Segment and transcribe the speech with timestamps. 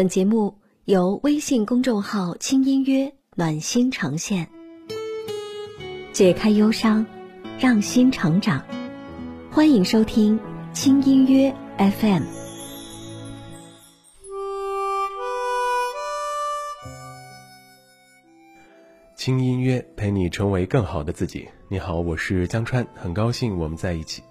[0.00, 0.56] 本节目
[0.86, 4.48] 由微信公众号“轻音乐暖心呈现，
[6.10, 7.04] 解开忧伤，
[7.58, 8.64] 让心成长。
[9.50, 10.40] 欢迎收听
[10.72, 12.22] 轻音乐 FM。
[19.14, 21.46] 轻音乐陪你成为更好的自己。
[21.68, 24.22] 你好，我是江川，很高兴我们在一起。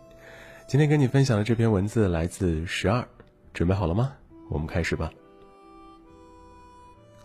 [0.68, 3.08] 今天跟你分享的这篇文字来自十二，
[3.54, 4.14] 准备好了吗？
[4.50, 5.12] 我们开始吧。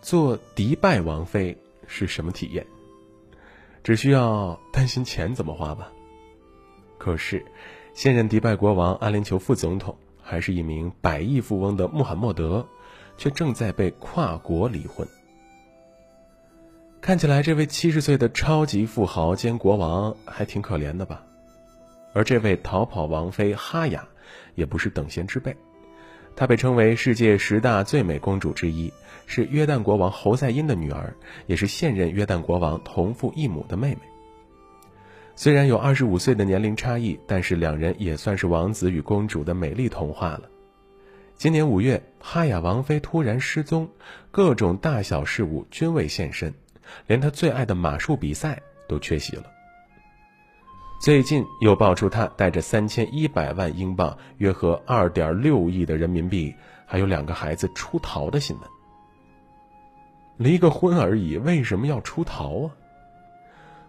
[0.04, 2.66] 做迪拜王妃是什么体验？
[3.82, 5.90] 只需要担心钱怎么花吧。
[6.98, 7.42] 可是，
[7.94, 12.68] 现任迪拜国王阿联酋副总统，还是一名百亿富翁的穆罕默德，
[13.16, 15.08] 却正在被跨国离婚。
[17.00, 21.24] 看起来，这位七十岁的超级富豪兼国王还挺可怜的吧？
[22.12, 24.06] 而这位逃跑王妃哈雅，
[24.54, 25.56] 也不是等闲之辈。
[26.36, 28.92] 她被称为世界十大最美公主之一，
[29.26, 31.14] 是约旦国王侯赛因的女儿，
[31.46, 34.00] 也是现任约旦国王同父异母的妹妹。
[35.36, 40.42] 虽然有二十五岁的年龄差异，但是两人也算是王子与公主的美丽童话了。
[41.36, 43.88] 今年五月，哈雅王妃突然失踪，
[44.30, 46.54] 各种大小事务均未现身，
[47.06, 49.53] 连她最爱的马术比赛都缺席了。
[51.00, 56.54] 最近又爆出他带着三千一百万英镑（约合二点六亿的人民币），
[56.86, 58.68] 还有两个孩子出逃的新闻。
[60.38, 62.70] 离个婚而已，为什么要出逃啊？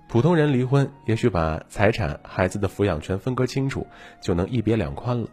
[0.09, 3.87] 普通人离婚，也许把财产、孩子的抚养权分割清楚，
[4.21, 5.27] 就能一别两宽了。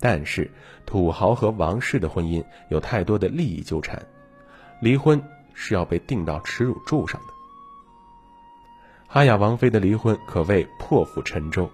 [0.00, 0.50] 但是
[0.86, 4.02] 土豪和王室的婚姻有太多的利益纠缠，
[4.80, 7.37] 离婚是要被钉到耻辱柱上的。
[9.10, 11.70] 哈雅王妃的离婚可谓破釜沉舟，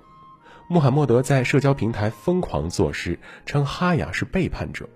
[0.69, 4.89] 穆罕默德在社交平台疯狂作诗，称哈雅是背叛者。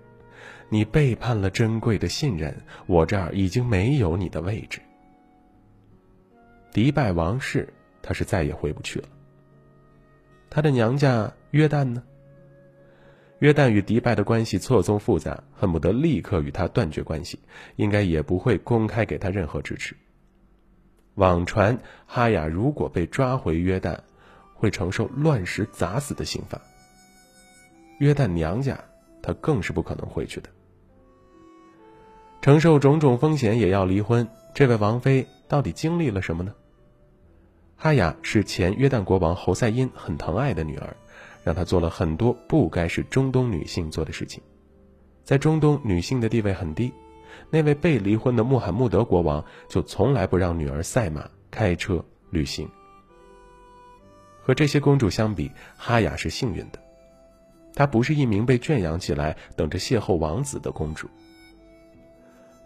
[0.69, 4.79] 你背叛了珍贵的信任，我这儿已经没有你的位置。
[6.71, 7.67] 迪拜王室，
[8.01, 9.09] 他是再也回不去了。
[10.49, 12.01] 他的娘家约旦呢？
[13.39, 17.37] 约旦与迪拜的关系错综复杂，恨不得立刻与他断绝关系，
[17.75, 19.93] 应该也不会公开给他任何支持。
[21.19, 23.97] 网传哈雅如果被抓回约旦，
[24.53, 26.59] 会承受乱石砸死的刑罚。
[27.97, 28.79] 约旦娘家，
[29.21, 30.49] 她更是不可能回去的。
[32.41, 36.53] 承受种种风险也要离婚，这位王妃到底经历了什么呢？
[37.75, 40.95] 哈雅是前约旦国王侯赛因很疼爱的女儿，
[41.43, 44.41] 让她做了很多不该是中东女性做的事情，
[45.25, 46.93] 在中东女性的地位很低。
[47.49, 52.69] 那位被离婚的穆罕默德国王就从来不让女儿赛马、开车、旅行。
[54.41, 56.79] 和这些公主相比，哈雅是幸运的，
[57.75, 61.07] 她不是一名被圈养起来等着邂逅王子的公主。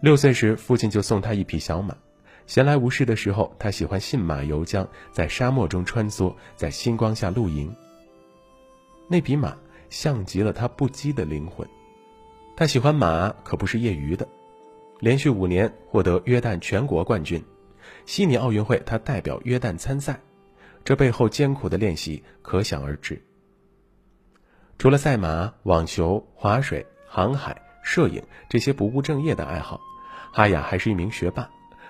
[0.00, 1.94] 六岁时，父亲就送她一匹小马，
[2.46, 7.74] 闲来无事的时候，她喜欢信马由缰，在沙漠中穿梭，在星光下露营。
[9.08, 9.56] 那匹马
[9.90, 11.68] 像极了她不羁的灵魂。
[12.56, 14.26] 她喜欢马，可不是业余的。
[15.00, 17.42] 连续五年获得约旦全国冠军，
[18.06, 20.18] 悉尼奥运会他代表约旦参赛，
[20.84, 23.20] 这背后艰苦的练习可想而知。
[24.78, 29.80] 除了赛马、网球、划水、航海、摄影这些不务正业的爱好，
[30.32, 31.48] 哈雅还是一名学霸，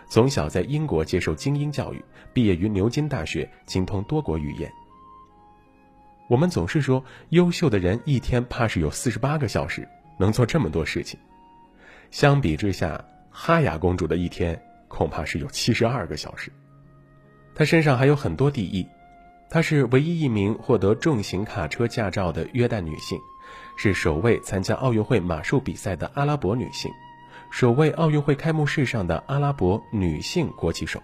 [0.08, 4.70] 从小在英国接受精英教育，毕业于牛津大学，精通多国语言。
[6.28, 9.86] 我们总是说，优秀的人一天怕是有四十八个小时，
[10.18, 11.18] 能做这么多事情。
[12.10, 16.52] 相比之下，哈雅公主的一天恐怕是有七十二个小时。
[17.54, 18.86] 她身上还有很多第一，
[19.48, 23.18] 她是唯一一名获得重型卡车驾照的约旦女性，
[23.76, 26.90] 是首位参加奥运会马术比赛的阿拉伯女性，
[27.50, 31.02] 首位奥运会开幕式上的阿拉伯女性国旗手。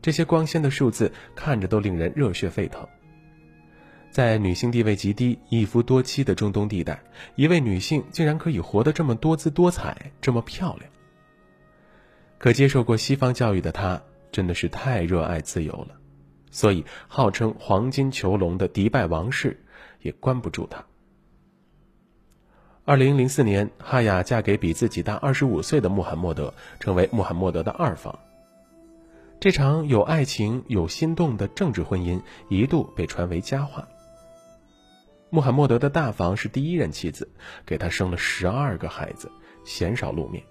[0.00, 2.86] 这些光鲜的数字看着都令人热血沸腾。
[4.10, 7.02] 在女性地位极低、一夫多妻的中东地带，
[7.36, 10.90] 一位女性竟然可以活得这么多姿多彩、这么漂亮。
[12.38, 14.00] 可接受过西方教育的她，
[14.32, 15.96] 真的是太热爱自由了，
[16.50, 19.62] 所以号称“黄金囚笼”的迪拜王室
[20.00, 20.84] 也关不住她。
[22.84, 28.18] 二零零四年，哈雅嫁给比自己大二十五岁的穆罕默德，成为穆罕默德的二房。
[29.40, 33.86] 这场有爱情、有心动的政治婚姻，一度被传为佳话。
[35.30, 37.28] 穆罕默德的大房是第一任妻子，
[37.66, 39.30] 给他生了十二个孩子，
[39.64, 40.42] 鲜少露面。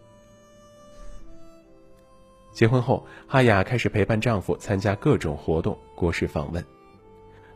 [2.53, 6.63] 结婚后，哈雅开始陪伴丈夫参加各种活动、国事访问。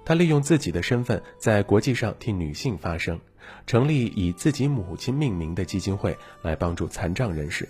[0.03, 3.19] 他利用自己的身份在国际上替女性发声，
[3.67, 7.69] 成立以自己母亲命名的基金会来帮助残障人士。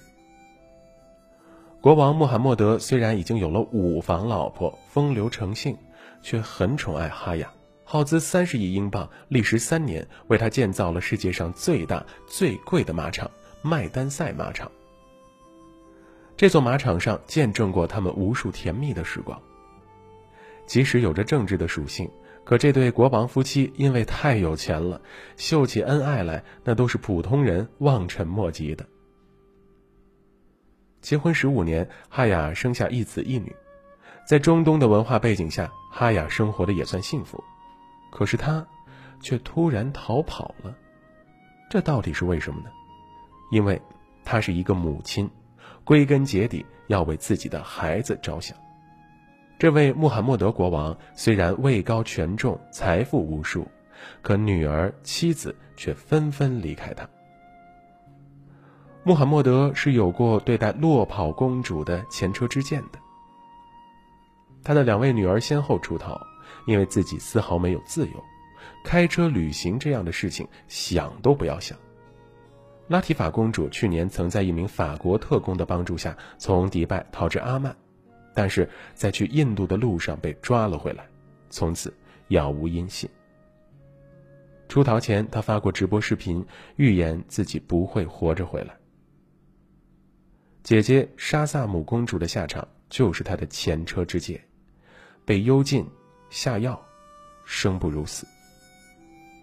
[1.81, 5.77] 国王穆罕默德虽然已经有了五房老婆，风流成性，
[6.21, 7.51] 却很宠爱哈雅，
[7.91, 13.29] 耗资三十亿英镑，历时三年，为他建造了世界上最大、最贵的马场——
[13.61, 14.71] 麦丹赛马场。
[16.38, 19.38] 这座马场上见证过他们无数甜蜜的时光。
[20.65, 22.09] 即使有着政治的属性，
[22.45, 25.01] 可这对国王夫妻因为太有钱了，
[25.35, 28.85] 秀起恩爱来那都是普通人望尘莫及的。
[31.01, 33.53] 结婚十五年，哈雅生下一子一女，
[34.25, 37.44] 在中东的文化背景下，哈雅生活的也算幸福。
[38.11, 38.63] 可是他，
[39.21, 40.75] 却突然逃跑了，
[41.69, 42.69] 这到底是为什么呢？
[43.51, 43.81] 因为
[44.23, 45.27] 他是一个母亲，
[45.83, 48.55] 归根结底要为自己的孩子着想。
[49.57, 53.67] 这位穆罕默德国王虽然位高权重、财富无数，
[54.21, 57.07] 可女儿、妻子却纷纷离开他。
[59.03, 62.99] 穆罕默德是有过对待落跑公主的前车之鉴的。
[64.63, 66.19] 他的两位女儿先后出逃，
[66.65, 68.24] 因为自己丝毫没有自由，
[68.83, 71.77] 开车旅行这样的事情想都不要想。
[72.88, 77.74] 拉提法公主去年曾在一名法国特工的帮助下从迪拜逃至阿曼，
[78.33, 81.07] 但是在去印度的路上被抓了回来，
[81.50, 81.94] 从此
[82.27, 83.09] 杳无音信。
[84.68, 86.45] 出逃前，她发过直播视频，
[86.75, 88.75] 预言自己不会活着回来。
[90.63, 94.39] 姐姐沙萨姆公主的下场就是她的前车之鉴，
[95.25, 95.86] 被幽禁、
[96.31, 96.81] 下药，
[97.44, 98.25] 生不如死。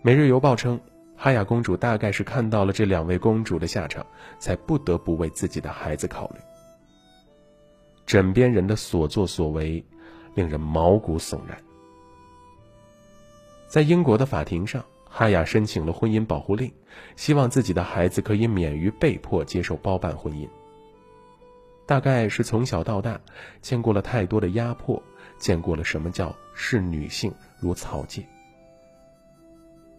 [0.01, 0.81] 每日邮报称，
[1.15, 4.05] 哈雅公主大概是看到了这两位公主的下场，
[4.39, 6.41] 才不得不为自己的孩子考虑。
[8.07, 9.85] 枕边人的所作所为，
[10.35, 11.63] 令人毛骨悚然。
[13.67, 16.73] 在英国的法庭上，哈雅申请了婚姻保护令，
[17.17, 20.49] 希望自己的孩子可以免于被迫接受包办婚姻。
[21.85, 23.21] 大概是从小到大
[23.61, 25.03] 见过了太多的压迫，
[25.37, 28.27] 见过了什么叫视女性如草芥，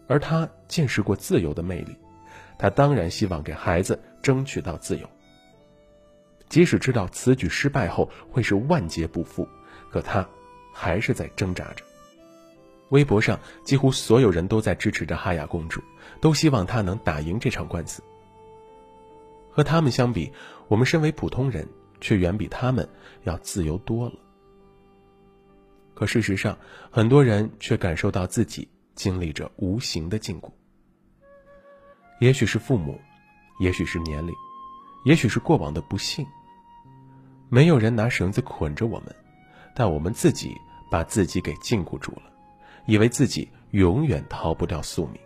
[0.06, 1.96] 而他见识过自由的魅力，
[2.58, 5.08] 他当然希望给孩子争取到自由。
[6.50, 9.48] 即使知道此举失败后会是万劫不复，
[9.90, 10.28] 可他
[10.74, 11.82] 还是在挣扎着。
[12.90, 15.82] 微博上几乎所有人都在支持着哈雅公主，
[16.20, 18.02] 都希望她能打赢这场官司。
[19.50, 20.30] 和他们相比，
[20.68, 21.66] 我们身为普通人。
[22.02, 22.88] 却远比他们
[23.24, 24.14] 要自由多了。
[26.00, 26.56] 可事实上，
[26.90, 30.50] 很多人却感受到自己经历着无形的禁锢。
[32.20, 32.98] 也许是父母，
[33.60, 34.32] 也许是年龄，
[35.04, 36.26] 也许是过往的不幸。
[37.50, 39.14] 没有人拿绳子捆着我们，
[39.74, 40.56] 但我们自己
[40.90, 42.32] 把自己给禁锢住了，
[42.86, 45.20] 以为自己永远逃不掉宿命。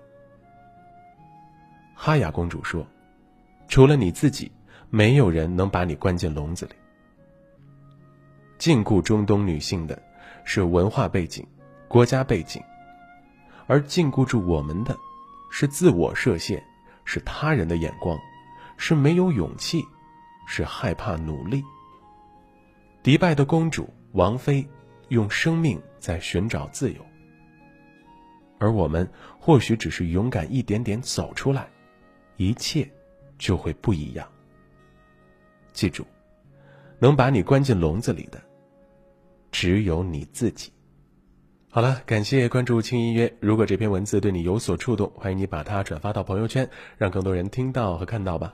[1.94, 2.84] 哈雅公主说
[3.68, 4.50] ：“除了你自己。”
[4.90, 6.72] 没有人能把你关进笼子里。
[8.58, 10.00] 禁锢中东女性的，
[10.44, 11.46] 是文化背景、
[11.88, 12.60] 国家背景；
[13.66, 14.96] 而禁锢住我们的，
[15.50, 16.62] 是自我设限，
[17.04, 18.18] 是他人的眼光，
[18.76, 19.84] 是没有勇气，
[20.46, 21.62] 是害怕努力。
[23.02, 24.66] 迪拜的公主王妃，
[25.08, 27.00] 用生命在寻找自由，
[28.58, 29.08] 而我们
[29.38, 31.68] 或许只是勇敢一点点走出来，
[32.36, 32.90] 一切
[33.38, 34.26] 就会不一样。
[35.72, 36.06] 记住，
[36.98, 38.40] 能把你关进笼子里的，
[39.54, 40.72] 只有你自己。
[41.70, 43.32] 好了，感谢关注轻音乐。
[43.38, 46.68] 如果这篇文字对你有所触动，欢迎你把它转发到朋友圈，
[46.98, 48.52] 让更多人听到和看到吧。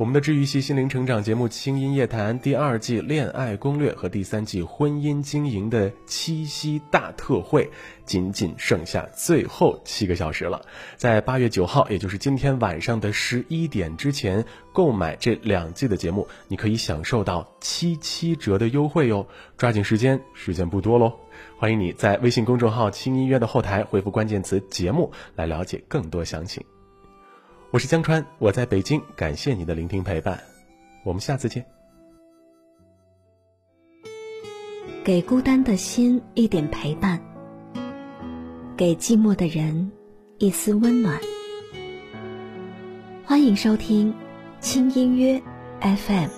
[0.00, 7.70] 我们的治愈系心灵成长节目《轻音夜谈》第二季恋爱攻略和第三季婚姻经营的七夕大特惠，
[8.06, 10.64] 仅仅剩下最后七个小时了。
[10.96, 14.42] 在八月九号，也就是今天晚上的十一点之前
[14.72, 19.26] 购买这两季的节目，你可以享受到七七折的优惠哟！
[19.58, 21.12] 抓紧时间，时间不多喽。
[21.58, 26.64] 欢迎你在微信公众号“轻音乐”的后台回复关键词“节目”来了解更多详情。
[27.72, 30.42] 我是江川，我在北京，感谢你的聆听陪伴，
[31.04, 31.64] 我们下次见。
[35.04, 37.22] 给孤单的心一点陪伴，
[38.76, 39.88] 给寂寞的人
[40.38, 41.20] 一丝温暖。
[43.24, 44.12] 欢迎收听
[44.58, 45.40] 轻音乐
[45.80, 46.28] FM，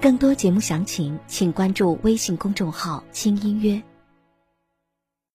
[0.00, 3.82] 更多节目详情请关注微信公众号“轻音乐”。